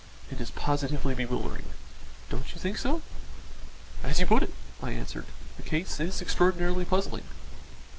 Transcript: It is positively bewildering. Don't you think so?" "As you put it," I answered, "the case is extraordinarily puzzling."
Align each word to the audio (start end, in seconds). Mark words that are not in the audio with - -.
It 0.31 0.41
is 0.41 0.49
positively 0.49 1.13
bewildering. 1.13 1.65
Don't 2.31 2.51
you 2.53 2.59
think 2.59 2.79
so?" 2.79 3.03
"As 4.01 4.19
you 4.19 4.25
put 4.25 4.41
it," 4.41 4.51
I 4.81 4.93
answered, 4.93 5.27
"the 5.57 5.61
case 5.61 5.99
is 5.99 6.23
extraordinarily 6.23 6.85
puzzling." 6.85 7.25